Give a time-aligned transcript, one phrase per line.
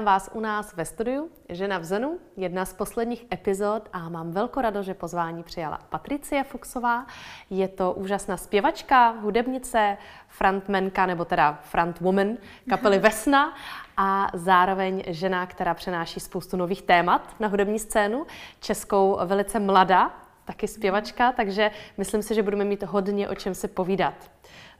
[0.00, 4.30] Vítám vás u nás ve studiu Žena v Zenu, jedna z posledních epizod a mám
[4.30, 7.06] velkou radost, že pozvání přijala Patricie Fuxová.
[7.50, 9.96] Je to úžasná zpěvačka, hudebnice,
[10.28, 12.36] frontmenka nebo teda frontwoman
[12.68, 13.54] kapely Vesna
[13.96, 18.26] a zároveň žena, která přenáší spoustu nových témat na hudební scénu,
[18.60, 20.10] českou velice mladá,
[20.44, 24.30] taky zpěvačka, takže myslím si, že budeme mít hodně o čem se povídat.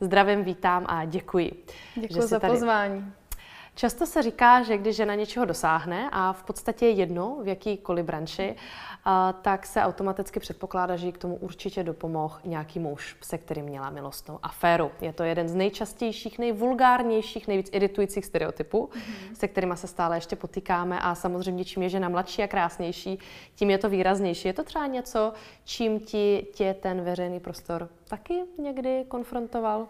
[0.01, 1.65] Zdravím, vítám a děkuji.
[1.95, 2.53] Děkuji za tady...
[2.53, 3.13] pozvání.
[3.75, 8.05] Často se říká, že když žena něčeho dosáhne a v podstatě je jedno v jakýkoliv
[8.05, 8.57] branži,
[9.43, 13.91] tak se automaticky předpokládá, že jí k tomu určitě dopomohl nějaký muž, se kterým měla
[13.91, 14.91] milostnou aféru.
[15.01, 19.35] Je to jeden z nejčastějších, nejvulgárnějších, nejvíc iritujících stereotypů, mm-hmm.
[19.35, 23.19] se kterými se stále ještě potýkáme a samozřejmě čím je žena mladší a krásnější,
[23.55, 24.49] tím je to výraznější.
[24.49, 25.33] Je to třeba něco,
[25.65, 29.89] čím ti tě ten veřejný prostor taky někdy konfrontoval?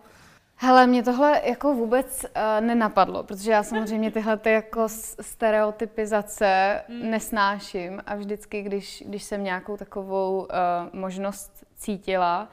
[0.63, 4.89] Hele, mě tohle jako vůbec uh, nenapadlo, protože já samozřejmě tyhle ty jako
[5.21, 7.11] stereotypizace mm.
[7.11, 10.47] nesnáším a vždycky, když, když jsem nějakou takovou uh,
[10.93, 12.49] možnost cítila,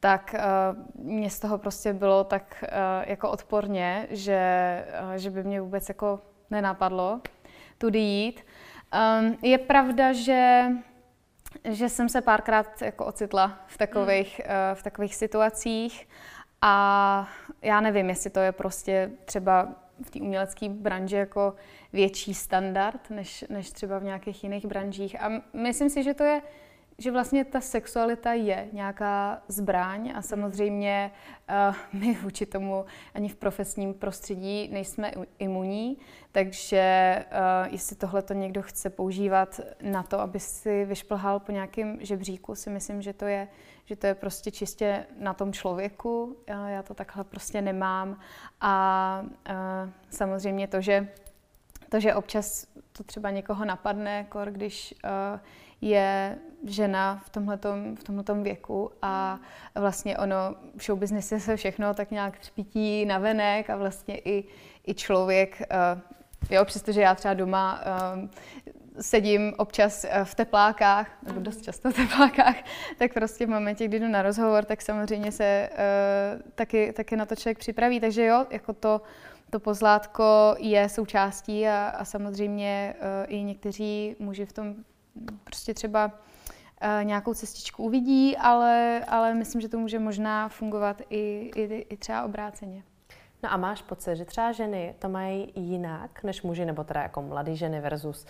[0.00, 2.68] tak uh, mě z toho prostě bylo tak uh,
[3.10, 7.20] jako odporně, že, uh, že by mě vůbec jako nenapadlo
[7.78, 8.46] tudy jít.
[9.20, 10.66] Um, je pravda, že
[11.64, 14.50] že jsem se párkrát jako ocitla v takových, mm.
[14.50, 16.08] uh, v takových situacích
[16.66, 17.28] a
[17.62, 19.68] já nevím, jestli to je prostě třeba
[20.02, 21.54] v té umělecké branži jako
[21.92, 25.22] větší standard než, než třeba v nějakých jiných branžích.
[25.22, 26.42] A myslím si, že to je,
[26.98, 31.10] že vlastně ta sexualita je nějaká zbraň a samozřejmě
[31.70, 35.98] uh, my vůči tomu ani v profesním prostředí nejsme imunní,
[36.32, 41.98] takže uh, jestli tohle to někdo chce používat na to, aby si vyšplhal po nějakém
[42.00, 43.48] žebříku, si myslím, že to je
[43.84, 46.36] že to je prostě čistě na tom člověku.
[46.46, 48.20] Já to takhle prostě nemám.
[48.60, 49.24] A
[50.10, 51.08] samozřejmě to, že,
[51.88, 54.94] to, že občas to třeba někoho napadne, kor, když
[55.80, 59.40] je žena v tomhletom, v tomhletom věku a
[59.74, 60.36] vlastně ono
[60.76, 64.44] v showbiznise se všechno tak nějak třpítí na venek a vlastně i,
[64.86, 65.62] i člověk,
[66.50, 67.80] jo, přestože já třeba doma
[69.00, 72.56] sedím občas eh, v teplákách, nebo dost často v teplákách,
[72.98, 77.26] tak prostě v momentě, kdy jdu na rozhovor, tak samozřejmě se uh, taky, taky na
[77.26, 78.00] to člověk připraví.
[78.00, 79.00] Takže jo, jako to,
[79.50, 84.74] to pozlátko je součástí a, a samozřejmě uh, i někteří muži v tom
[85.44, 91.50] prostě třeba uh, nějakou cestičku uvidí, ale, ale myslím, že to může možná fungovat i,
[91.56, 92.82] i, i třeba obráceně.
[93.44, 97.22] No a máš pocit, že třeba ženy to mají jinak než muži, nebo teda jako
[97.22, 98.26] mladý ženy versus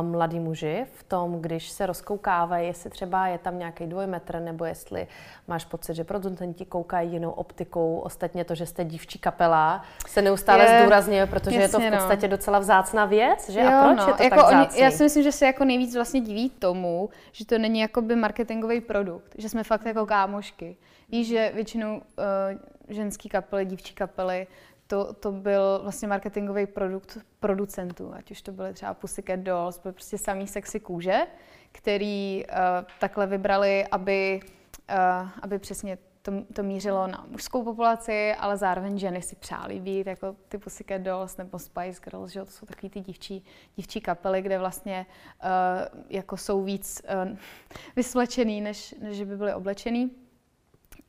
[0.00, 4.64] um, mladí muži v tom, když se rozkoukávají, jestli třeba je tam nějaký dvojmetr, nebo
[4.64, 5.06] jestli
[5.48, 7.98] máš pocit, že producenti koukají jinou optikou.
[7.98, 11.92] Ostatně to, že jste dívčí kapela, se neustále je, zdůrazňuje, protože jasně, je to v
[11.92, 11.98] no.
[11.98, 12.30] podstatě no.
[12.30, 13.60] docela vzácná věc, že?
[13.60, 14.76] Jo, a proč no, je to jako tak vzácný?
[14.76, 18.16] oni, Já si myslím, že se jako nejvíc vlastně diví tomu, že to není jakoby
[18.16, 20.76] marketingový produkt, že jsme fakt jako kámošky.
[21.08, 22.02] Víš, že většinou uh,
[22.88, 24.46] ženský kapely, dívčí kapely,
[24.86, 29.92] to, to byl vlastně marketingový produkt producentů, ať už to byly třeba Pussycat Dolls, byly
[29.92, 31.26] prostě samý sexy kůže,
[31.72, 32.56] který uh,
[33.00, 34.40] takhle vybrali, aby,
[34.90, 40.06] uh, aby přesně to, to mířilo na mužskou populaci, ale zároveň ženy si přáli být,
[40.06, 43.44] jako ty Pussycat Dolls nebo Spice Girls, že to jsou takový ty dívčí,
[43.76, 45.06] dívčí kapely, kde vlastně
[45.44, 45.48] uh,
[46.10, 47.36] jako jsou víc uh,
[47.96, 50.25] vysvlečený, než, než by byly oblečený.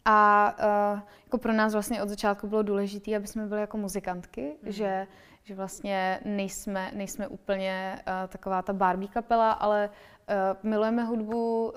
[0.09, 0.55] A
[0.93, 4.71] uh, jako pro nás vlastně od začátku bylo důležité, aby jsme byli jako muzikantky, mm.
[4.71, 5.07] že,
[5.43, 10.35] že vlastně nejsme, nejsme úplně uh, taková ta Barbie kapela, ale uh,
[10.69, 11.73] milujeme hudbu, uh,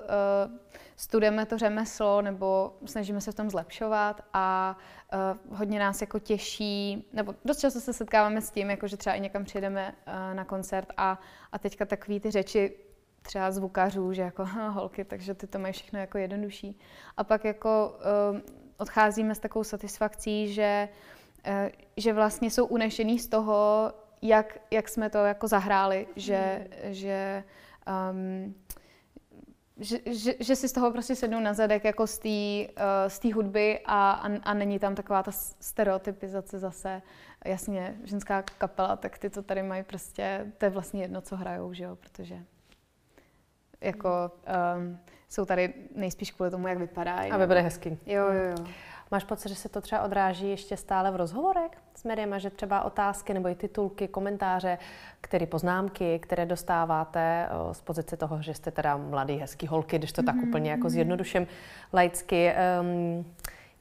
[0.95, 4.77] studujeme to řemeslo nebo snažíme se v tom zlepšovat a
[5.13, 9.15] uh, hodně nás jako těší, nebo dost často se setkáváme s tím, jako že třeba
[9.15, 11.19] i někam přijedeme uh, na koncert a,
[11.51, 12.90] a teďka takový ty řeči
[13.21, 16.79] třeba zvukařů, že jako holky, takže ty to mají všechno jako jednodušší.
[17.17, 17.99] A pak jako
[18.33, 18.39] uh,
[18.77, 20.89] odcházíme s takovou satisfakcí, že,
[21.47, 21.53] uh,
[21.97, 26.93] že vlastně jsou unešený z toho, jak, jak jsme to jako zahráli, že, mm.
[26.93, 27.43] že
[28.11, 28.55] um,
[29.81, 33.33] že, že, že si z toho prostě sednou na zadek jako z té uh, z
[33.33, 37.01] hudby a, a, a není tam taková ta stereotypizace zase.
[37.45, 41.73] Jasně, ženská kapela, tak ty, co tady mají prostě, to je vlastně jedno, co hrajou,
[41.73, 42.43] že jo, protože
[43.81, 44.31] jako
[44.77, 44.99] um,
[45.29, 47.31] jsou tady nejspíš kvůli tomu, jak vypadají.
[47.31, 47.97] Aby byly hezky.
[48.05, 48.65] Jo, jo, jo.
[49.11, 52.81] Máš pocit, že se to třeba odráží ještě stále v rozhovorech s médiama, že třeba
[52.81, 54.77] otázky nebo i titulky, komentáře,
[55.21, 60.21] které poznámky, které dostáváte z pozice toho, že jste teda mladý, hezký holky, když to
[60.21, 60.25] mm-hmm.
[60.25, 60.89] tak úplně jako mhm.
[60.89, 61.47] zjednoduším
[61.93, 63.25] laicky, um,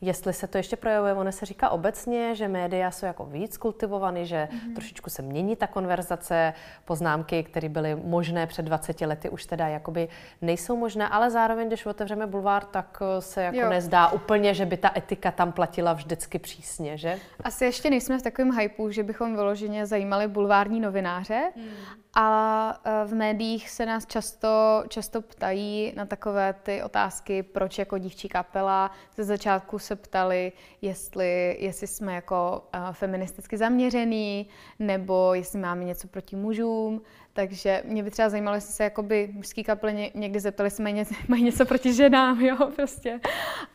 [0.00, 4.26] jestli se to ještě projevuje, ono se říká obecně, že média jsou jako víc kultivovaný,
[4.26, 4.74] že mm-hmm.
[4.74, 6.54] trošičku se mění ta konverzace,
[6.84, 10.08] poznámky, které byly možné před 20 lety, už teda jakoby
[10.42, 13.70] nejsou možné, ale zároveň, když otevřeme bulvár, tak eh, se jako jo.
[13.70, 17.18] nezdá úplně, že by ta etika tam platila vždycky přísně, že?
[17.44, 21.66] Asi ještě nejsme v takovém hypeu, že bychom vyloženě zajímali bulvární novináře, hmm.
[22.14, 27.98] a eh, v médiích se nás často, často ptají na takové ty otázky, proč jako
[27.98, 28.90] dívčí kapela.
[29.16, 30.52] Ze začátku se ptali,
[30.82, 34.48] jestli, jestli jsme jako uh, feministicky zaměřený,
[34.78, 37.02] nebo jestli máme něco proti mužům.
[37.32, 41.14] Takže mě by třeba zajímalo, jestli se jakoby mužský kapely někdy zeptali, jestli mají něco,
[41.28, 43.20] mají něco proti ženám, jo, prostě.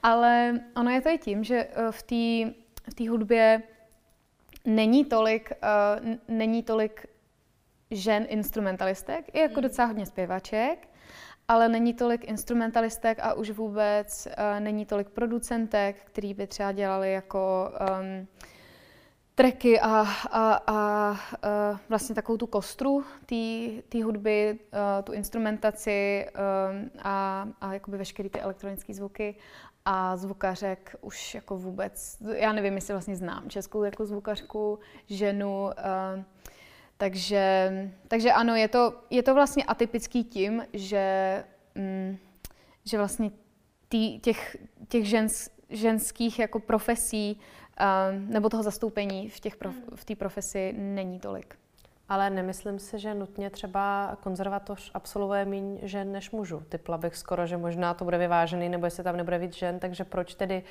[0.04, 3.64] Ale ono je to i tím, že uh, v té v hudbě
[4.66, 7.08] není tolik, uh, není tolik
[7.92, 9.64] žen instrumentalistek, je jako hmm.
[9.64, 10.88] docela hodně zpěvaček,
[11.48, 17.14] ale není tolik instrumentalistek a už vůbec uh, není tolik producentek, který by třeba dělali
[17.14, 18.28] jako um,
[19.36, 23.04] tracky a, a, a uh, vlastně takovou tu kostru
[23.90, 29.36] té hudby, uh, tu instrumentaci um, a, a jakoby veškeré ty elektronické zvuky
[29.86, 36.24] a zvukařek už jako vůbec, já nevím, jestli vlastně znám českou jako zvukařku, ženu, uh,
[36.98, 37.70] takže,
[38.08, 41.44] takže ano, je to, je to vlastně atypický tím, že,
[41.76, 42.18] mm,
[42.86, 43.32] že vlastně
[43.90, 44.58] tý, těch,
[44.88, 47.40] těch žens, ženských jako profesí
[47.80, 51.56] uh, nebo toho zastoupení v té prof, v profesi není tolik.
[52.10, 56.64] Ale nemyslím si, že nutně třeba konzervatoř absolvuje méně žen než mužů.
[56.70, 60.04] Typla bych skoro, že možná to bude vyvážený, nebo jestli tam nebude víc žen, takže
[60.04, 60.64] proč tedy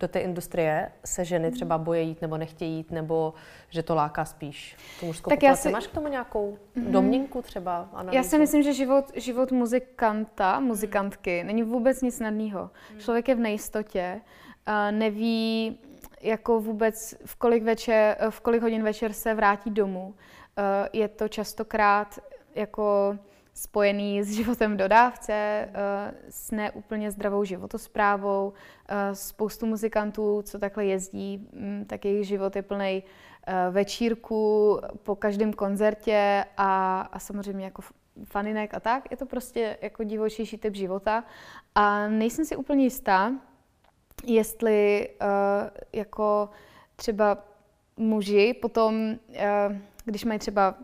[0.00, 3.34] do té industrie se ženy třeba boje jít nebo nechtějí jít, nebo
[3.70, 5.62] že to láká spíš tu mužskou tak populaci.
[5.62, 5.70] Si...
[5.70, 6.90] Máš k tomu nějakou mm-hmm.
[6.90, 7.88] domněnku třeba?
[7.92, 8.16] Analýzu?
[8.16, 11.46] Já si myslím, že život, život muzikanta, muzikantky, mm.
[11.46, 12.70] není vůbec nic snadného.
[12.94, 13.00] Mm.
[13.00, 14.20] Člověk je v nejistotě,
[14.90, 15.78] neví
[16.20, 20.14] jako vůbec v kolik, večer, v kolik hodin večer se vrátí domů.
[20.58, 22.18] Eh, je to častokrát
[22.54, 23.18] jako
[23.54, 25.70] spojený s životem dodávce, eh,
[26.30, 28.52] s neúplně zdravou životosprávou.
[28.88, 33.02] Eh, spoustu muzikantů, co takhle jezdí, mm, tak jejich život je plný
[33.70, 37.82] večírku po každém koncertě a, a samozřejmě jako
[38.24, 39.10] faninek a tak.
[39.10, 41.24] Je to prostě jako divočejší typ života
[41.74, 43.32] a nejsem si úplně jistá,
[44.26, 45.08] jestli
[45.92, 46.50] jako
[46.96, 47.38] třeba
[47.98, 50.74] muži potom uh, když mají třeba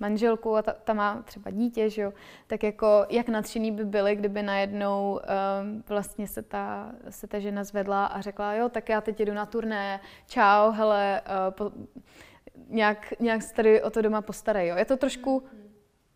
[0.00, 2.12] manželku a ta, ta má třeba dítě, že jo,
[2.46, 5.20] tak jako jak nadšený by byli, kdyby najednou
[5.62, 9.34] um, vlastně se ta, se ta žena zvedla a řekla, jo, tak já teď jdu
[9.34, 11.72] na turné, čau, hele, uh, po,
[12.68, 14.76] nějak, nějak se tady o to doma postarej, jo.
[14.76, 15.42] Je to trošku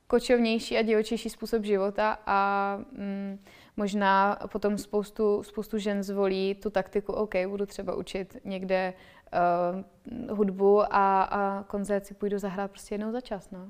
[0.06, 3.38] kočovnější a divočejší způsob života a mm,
[3.76, 8.94] možná potom spoustu, spoustu žen zvolí tu taktiku, OK, budu třeba učit někde
[9.34, 13.50] uh, hudbu a, a koncert si půjdu zahrát prostě jednou za čas.
[13.50, 13.66] No.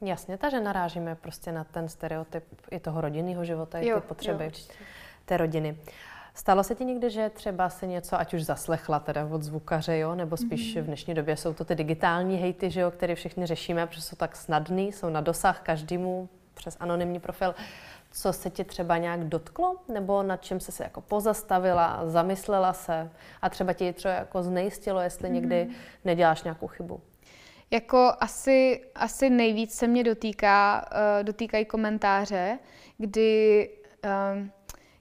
[0.00, 4.50] Jasně, takže narážíme prostě na ten stereotyp i toho rodinného života, i ty potřeby jo,
[5.24, 5.78] té rodiny.
[6.34, 10.14] Stalo se ti někdy, že třeba si něco, ať už zaslechla teda od zvukaře, jo,
[10.14, 10.82] nebo spíš mm-hmm.
[10.82, 14.16] v dnešní době jsou to ty digitální hejty, že jo, které všichni řešíme, protože jsou
[14.16, 17.54] tak snadný, jsou na dosah každému přes anonymní profil
[18.14, 23.10] co se tě třeba nějak dotklo, nebo nad čím se se jako pozastavila, zamyslela se
[23.42, 25.32] a třeba ti třeba jako znejistilo, jestli mm-hmm.
[25.32, 25.68] někdy
[26.04, 27.00] neděláš nějakou chybu?
[27.70, 32.58] Jako asi, asi nejvíc se mě dotýká, uh, dotýkají komentáře,
[32.98, 33.70] kdy,
[34.04, 34.46] uh,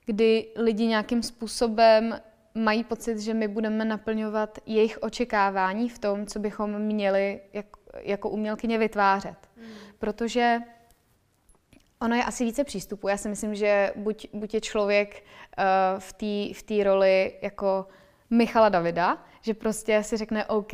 [0.06, 2.20] kdy lidi nějakým způsobem
[2.56, 8.30] mají pocit, že my budeme naplňovat jejich očekávání v tom, co bychom měli jako, jako
[8.30, 9.38] umělkyně vytvářet.
[9.58, 9.64] Mm.
[10.00, 10.60] Protože
[12.04, 13.08] Ono je asi více přístupů.
[13.08, 15.24] Já si myslím, že buď, buď je člověk
[15.58, 16.14] uh, v
[16.64, 17.88] té v roli jako
[18.30, 20.74] Michala Davida, že prostě si řekne OK,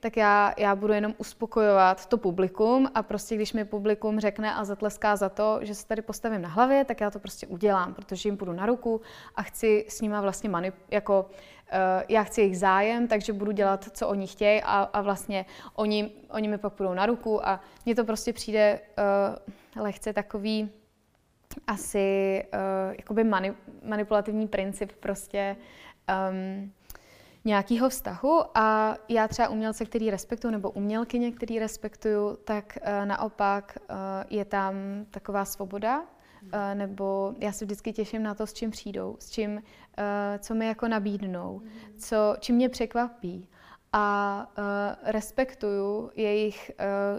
[0.00, 4.64] tak já, já budu jenom uspokojovat to publikum a prostě když mi publikum řekne a
[4.64, 8.28] zatleská za to, že se tady postavím na hlavě, tak já to prostě udělám, protože
[8.28, 9.00] jim půjdu na ruku
[9.36, 11.30] a chci s nima vlastně manip, jako
[12.08, 16.48] já chci jejich zájem, takže budu dělat, co oni chtějí a, a vlastně oni, oni
[16.48, 18.80] mi pak půjdou na ruku a mně to prostě přijde
[19.76, 20.70] uh, lehce takový
[21.66, 25.56] asi uh, jakoby mani- manipulativní princip prostě
[26.30, 26.72] um,
[27.44, 28.42] nějakého vztahu.
[28.54, 33.96] A já třeba umělce, který respektuju, nebo umělkyně, který respektuju, tak uh, naopak uh,
[34.30, 34.74] je tam
[35.10, 36.02] taková svoboda,
[36.54, 39.62] uh, nebo já se vždycky těším na to, s čím přijdou, s čím, uh,
[40.38, 41.62] co mi jako nabídnou,
[41.98, 43.48] co, čím mě překvapí
[43.92, 44.64] a uh,
[45.02, 46.70] respektuju jejich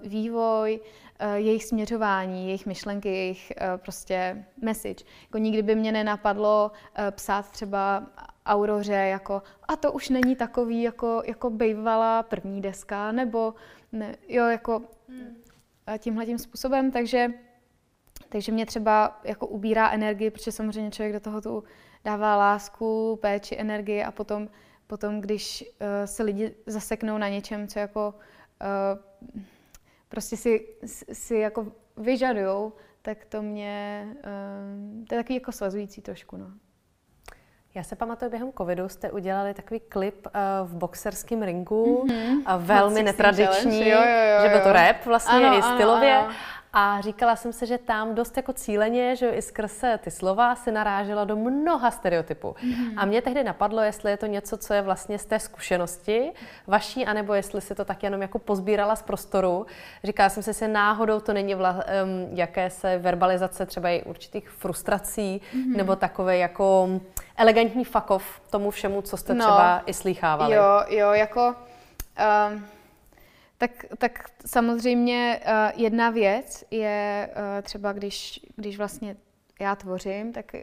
[0.01, 5.05] uh, vývoj, uh, jejich směřování, jejich myšlenky, jejich uh, prostě message.
[5.23, 8.03] Jako nikdy by mě nenapadlo uh, psát třeba
[8.45, 13.53] auroře, jako a to už není takový, jako, jako bejvala první deska, nebo
[13.91, 15.37] ne, jo, jako hmm.
[15.97, 17.27] tímhle tím způsobem, takže
[18.29, 21.63] takže mě třeba jako ubírá energii, protože samozřejmě člověk do toho tu
[22.05, 24.47] dává lásku, péči, energii a potom,
[24.87, 28.13] potom když uh, se lidi zaseknou na něčem, co jako
[28.61, 28.99] uh,
[30.09, 30.67] prostě si,
[31.13, 31.67] si jako
[31.97, 36.47] vyžadujou, tak to mě, uh, to je takový jako svazující trošku, no.
[37.75, 40.31] Já se pamatuju, během covidu jste udělali takový klip uh,
[40.67, 42.55] v boxerském ringu, mm-hmm.
[42.55, 46.17] uh, velmi netradiční, jo, jo, jo, že byl to rap vlastně ano, i stylově.
[46.17, 46.35] Ano, ano.
[46.73, 50.71] A říkala jsem si, že tam dost jako cíleně, že i skrz ty slova si
[50.71, 52.55] narážela do mnoha stereotypů.
[52.63, 52.93] Mm-hmm.
[52.97, 56.31] A mě tehdy napadlo, jestli je to něco, co je vlastně z té zkušenosti
[56.67, 59.65] vaší, anebo jestli si to tak jenom jako pozbírala z prostoru.
[60.03, 64.49] Říkala jsem si, že náhodou to není vla, um, jaké se verbalizace třeba i určitých
[64.49, 65.75] frustrací, mm-hmm.
[65.75, 66.89] nebo takové jako
[67.37, 70.55] elegantní fakov tomu všemu, co jste no, třeba i slýchávali.
[70.55, 71.55] Jo, jo, jako...
[72.51, 72.65] Um
[73.59, 79.15] tak, tak samozřejmě uh, jedna věc je uh, třeba, když, když vlastně
[79.59, 80.61] já tvořím, tak uh,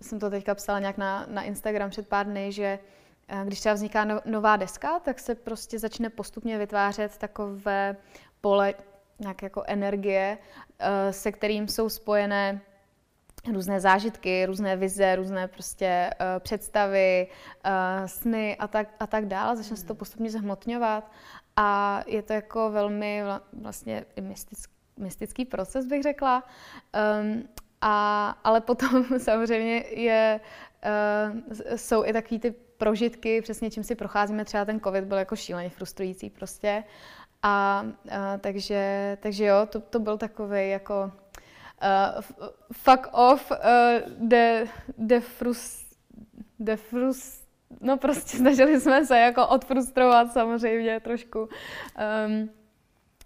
[0.00, 2.78] jsem to teďka psala nějak na, na Instagram před pár dny, že
[3.32, 7.96] uh, když třeba vzniká no, nová deska, tak se prostě začne postupně vytvářet takové
[8.40, 8.74] pole
[9.18, 12.60] nějak jako energie, uh, se kterým jsou spojené
[13.52, 17.26] různé zážitky, různé vize, různé prostě uh, představy,
[17.66, 19.56] uh, sny a tak, a tak dále.
[19.56, 21.10] Začne se to postupně zhmotňovat
[21.56, 26.44] a je to jako velmi vlastně mystický, mystický proces, bych řekla.
[27.22, 27.48] Um,
[27.80, 30.40] a, ale potom samozřejmě je,
[30.84, 35.36] uh, jsou i takový ty prožitky, přesně čím si procházíme, třeba ten covid byl jako
[35.36, 36.84] šíleně frustrující prostě.
[37.42, 41.12] A, uh, takže, takže jo, to, to byl takový jako
[41.82, 42.22] uh,
[42.72, 43.56] fuck off, uh,
[44.18, 44.66] de,
[44.98, 45.86] defrus,
[46.58, 47.41] defrus,
[47.80, 52.50] no prostě snažili jsme se jako odfrustrovat samozřejmě trošku um,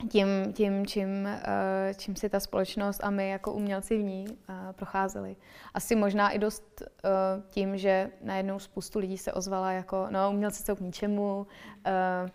[0.08, 4.54] tím, tím čím, uh, čím si ta společnost a my jako umělci v ní uh,
[4.72, 5.36] procházeli.
[5.74, 10.62] Asi možná i dost uh, tím, že najednou spoustu lidí se ozvala jako, no umělci
[10.62, 11.46] jsou k ničemu,
[11.86, 12.30] uh,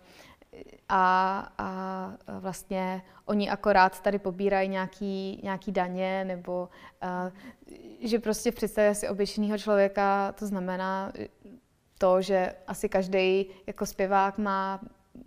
[0.88, 6.68] a, a vlastně oni akorát tady pobírají nějaký, nějaký daně, nebo
[7.02, 7.32] uh,
[8.00, 11.12] že prostě v představě si obyčejného člověka to znamená,
[12.02, 14.80] to, že asi každý jako zpěvák má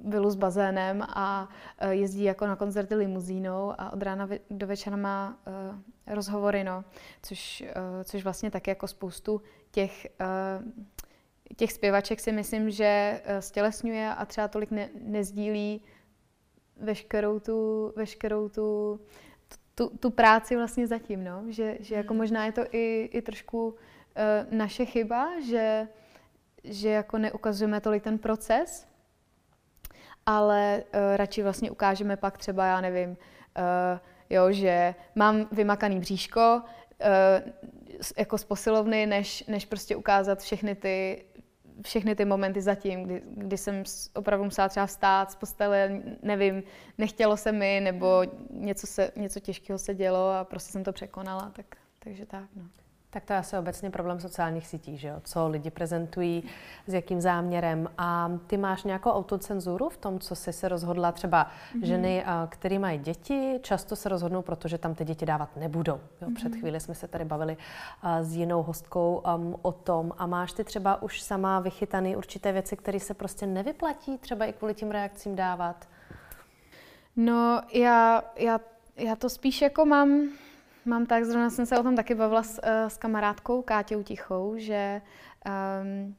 [0.03, 4.97] vilu s bazénem a e, jezdí jako na koncerty limuzínou a od rána do večera
[4.97, 6.83] má uh, rozhovory, no,
[7.21, 9.41] což, uh, což vlastně taky jako spoustu
[9.71, 10.71] těch, uh,
[11.55, 15.81] těch zpěvaček si myslím, že stělesňuje a třeba tolik ne, nezdílí
[16.77, 18.99] veškerou tu, veškerou tu,
[19.75, 22.17] tu, tu práci vlastně zatím, no, že, že jako hmm.
[22.17, 23.75] možná je to i, i trošku
[24.51, 25.87] naše chyba, že
[26.67, 28.87] že jako neukazujeme tolik ten proces,
[30.25, 33.15] ale uh, radši vlastně ukážeme pak třeba, já nevím, uh,
[34.29, 37.51] jo, že mám vymakaný bříško uh,
[38.17, 41.25] jako z posilovny, než, než prostě ukázat všechny ty
[41.81, 46.63] všechny ty momenty zatím, kdy, kdy jsem opravdu musela třeba vstát z postele, nevím,
[46.97, 51.51] nechtělo se mi, nebo něco, se, něco těžkého se dělo a prostě jsem to překonala,
[51.55, 51.65] tak,
[51.99, 52.84] takže tak, no.
[53.15, 55.15] Tak to je asi obecně problém sociálních sítí, že jo?
[55.23, 56.43] Co lidi prezentují,
[56.87, 57.89] s jakým záměrem.
[57.97, 61.11] A ty máš nějakou autocenzuru v tom, co jsi se rozhodla?
[61.11, 61.85] Třeba mm-hmm.
[61.85, 65.99] ženy, které mají děti, často se rozhodnou, protože tam ty děti dávat nebudou.
[66.21, 66.27] Jo?
[66.35, 66.59] Před mm-hmm.
[66.59, 67.57] chvíli jsme se tady bavili
[68.21, 70.11] s jinou hostkou um, o tom.
[70.17, 74.53] A máš ty třeba už sama vychytané určité věci, které se prostě nevyplatí třeba i
[74.53, 75.87] kvůli tím reakcím dávat?
[77.15, 78.59] No, já, já,
[78.95, 80.29] já to spíš jako mám
[80.85, 84.53] Mám tak, zrovna jsem se o tom taky bavila s, eh, s kamarádkou Kátěou Tichou,
[84.57, 85.01] že
[85.81, 86.15] um,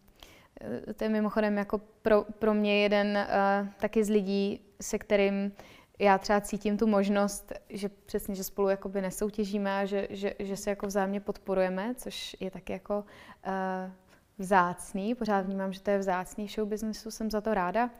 [0.96, 5.52] to je mimochodem jako pro, pro mě jeden uh, taky z lidí, se kterým
[5.98, 10.56] já třeba cítím tu možnost, že přesně, že spolu jakoby nesoutěžíme a že, že, že
[10.56, 13.04] se jako vzájemně podporujeme, což je taky jako
[13.46, 13.92] uh,
[14.38, 17.90] vzácný, pořád vnímám, že to je vzácný show businessu, jsem za to ráda.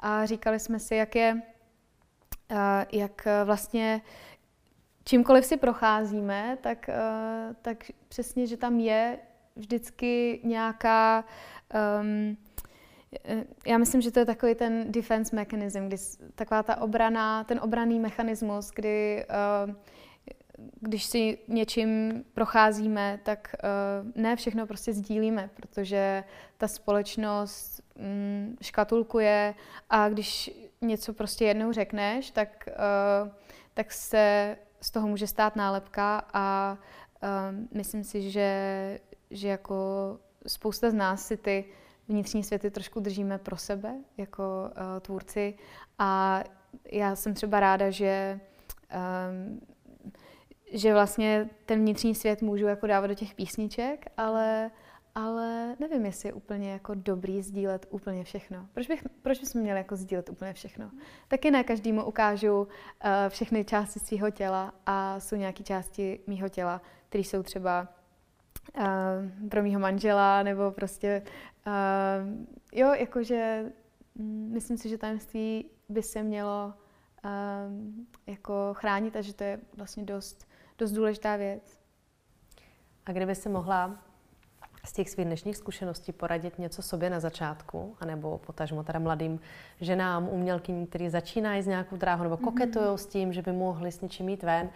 [0.00, 1.42] A říkali jsme si, jak je,
[2.50, 2.58] uh,
[2.92, 4.00] jak vlastně
[5.10, 9.18] čímkoliv si procházíme, tak, uh, tak přesně, že tam je
[9.56, 11.24] vždycky nějaká
[12.00, 12.36] um,
[13.66, 15.96] já myslím, že to je takový ten defense mechanism, kdy
[16.34, 19.26] taková ta obrana, ten obraný mechanismus, kdy
[19.66, 19.74] uh,
[20.80, 26.24] když si něčím procházíme, tak uh, ne všechno prostě sdílíme, protože
[26.58, 29.54] ta společnost um, škatulkuje
[29.90, 30.50] a když
[30.80, 33.30] něco prostě jednou řekneš, tak, uh,
[33.74, 36.78] tak se z toho může stát nálepka a
[37.50, 39.74] um, myslím si, že, že jako
[40.46, 41.64] spousta z nás si ty
[42.08, 45.54] vnitřní světy trošku držíme pro sebe jako uh, tvůrci.
[45.98, 46.42] A
[46.92, 48.40] já jsem třeba ráda, že
[49.30, 49.60] um,
[50.72, 54.70] že vlastně ten vnitřní svět můžu jako dávat do těch písniček, ale
[55.14, 58.66] ale nevím, jestli je úplně jako dobrý sdílet úplně všechno.
[58.72, 60.90] Proč, bych, proč bychom měli jako sdílet úplně všechno?
[61.28, 62.68] Taky ne každému ukážu uh,
[63.28, 67.88] všechny části svého těla a jsou nějaké části mého těla, které jsou třeba
[68.78, 71.22] uh, pro mýho manžela nebo prostě
[71.66, 71.72] uh,
[72.72, 73.72] jo, jakože
[74.14, 76.72] um, myslím si, že tajemství by se mělo
[77.24, 77.30] uh,
[78.26, 80.48] jako chránit a že to je vlastně dost,
[80.78, 81.80] dost důležitá věc.
[83.06, 84.09] A kdyby se mohla
[84.84, 89.40] z těch svých dnešních zkušeností poradit něco sobě na začátku, anebo potažmo teda mladým
[89.80, 92.94] ženám, umělkyním, který začínají s nějakou dráhou nebo koketují mm-hmm.
[92.94, 94.70] s tím, že by mohli s něčím jít ven.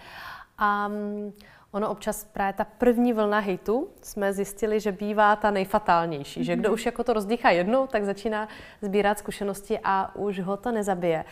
[0.59, 1.33] A um,
[1.75, 6.45] ono občas právě ta první vlna hejtu jsme zjistili, že bývá ta nejfatálnější, mm-hmm.
[6.45, 6.75] že kdo mhm.
[6.75, 8.49] už jako to rozdýchá jednou, tak začíná
[8.83, 11.25] sbírat zkušenosti a už ho to nezabije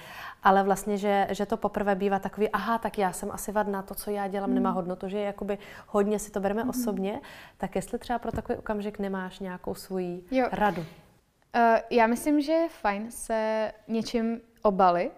[0.42, 3.94] ale vlastně, že, že to poprvé bývá takový, aha, tak já jsem asi vadná, to,
[3.94, 4.54] co já dělám, mm.
[4.54, 6.70] nemá hodnotu, že jakoby hodně si to bereme mm.
[6.70, 7.20] osobně,
[7.56, 10.48] tak jestli třeba pro takový okamžik nemáš nějakou svoji jo.
[10.52, 10.80] radu?
[10.80, 15.12] Uh, já myslím, že je fajn se něčím obalit.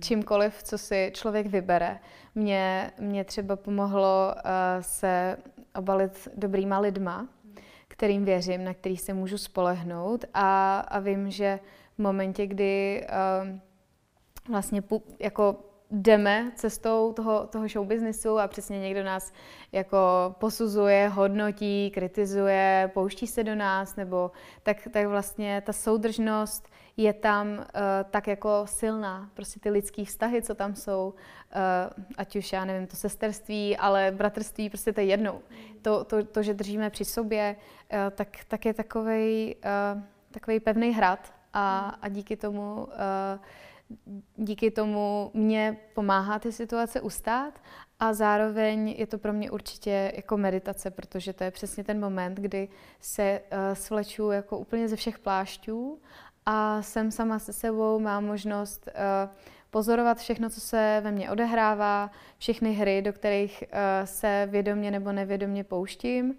[0.00, 1.98] Čímkoliv, co si člověk vybere.
[2.34, 4.40] Mně, mě třeba pomohlo uh,
[4.80, 5.36] se
[5.74, 7.28] obalit dobrýma lidma,
[7.88, 11.58] kterým věřím, na který se můžu spolehnout a, a vím, že
[11.94, 13.06] v momentě, kdy
[13.42, 13.58] uh,
[14.48, 14.82] vlastně
[15.18, 15.56] jako
[15.94, 19.32] jdeme cestou toho, toho show businessu a přesně někdo nás
[19.72, 19.98] jako
[20.38, 24.30] posuzuje, hodnotí, kritizuje, pouští se do nás, nebo
[24.62, 27.64] tak, tak vlastně ta soudržnost je tam uh,
[28.10, 29.30] tak jako silná.
[29.34, 34.12] Prostě ty lidský vztahy, co tam jsou, uh, ať už já nevím, to sesterství, ale
[34.16, 35.40] bratrství, prostě to je jednou.
[35.82, 37.56] To, to, to že držíme při sobě,
[37.92, 39.56] uh, tak, tak je takový
[40.54, 42.90] uh, pevný hrad a, a díky tomu uh,
[44.36, 47.60] díky tomu mě pomáhá ty situace ustát
[48.00, 52.38] a zároveň je to pro mě určitě jako meditace, protože to je přesně ten moment,
[52.38, 52.68] kdy
[53.00, 56.00] se uh, svleču jako úplně ze všech plášťů
[56.46, 59.34] a jsem sama se sebou, mám možnost uh,
[59.70, 65.12] pozorovat všechno, co se ve mně odehrává, všechny hry, do kterých uh, se vědomě nebo
[65.12, 66.34] nevědomě pouštím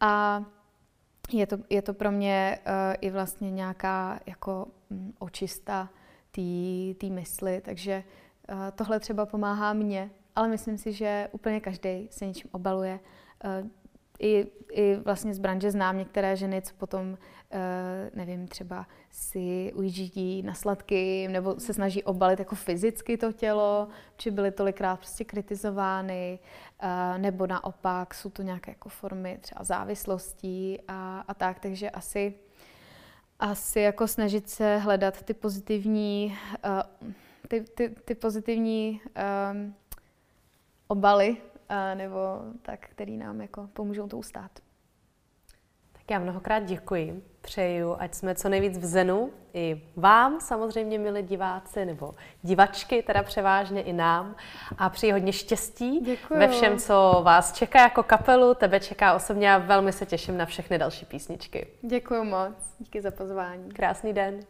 [0.00, 0.44] a
[1.32, 5.88] je to, je to pro mě uh, i vlastně nějaká jako um, očista
[6.98, 8.04] té mysli, takže
[8.50, 13.00] uh, tohle třeba pomáhá mně, ale myslím si, že úplně každý se něčím obaluje.
[13.44, 13.68] Uh,
[14.22, 17.16] i, I vlastně z branže znám některé ženy, co potom, uh,
[18.14, 24.30] nevím, třeba si ujíždí na sladky nebo se snaží obalit jako fyzicky to tělo, či
[24.30, 26.38] byly tolikrát prostě kritizovány,
[27.16, 32.34] nebo naopak jsou to nějaké jako formy třeba závislostí a, a tak, takže asi
[33.40, 37.12] asi jako snažit se hledat ty pozitivní, uh,
[37.48, 39.00] ty, ty, ty pozitivní
[39.52, 39.74] um,
[40.88, 42.18] obaly, uh, nebo
[42.62, 44.50] tak, který nám jako pomůžou to ustát.
[46.10, 47.22] Já mnohokrát děkuji.
[47.40, 49.30] Přeju, ať jsme co nejvíc v zenu.
[49.54, 54.36] I vám samozřejmě, milí diváci, nebo divačky, teda převážně i nám.
[54.78, 56.38] A přeji hodně štěstí děkuji.
[56.38, 60.46] ve všem, co vás čeká jako kapelu, tebe čeká osobně a velmi se těším na
[60.46, 61.66] všechny další písničky.
[61.82, 62.54] Děkuji moc.
[62.78, 63.70] Díky za pozvání.
[63.70, 64.40] Krásný den.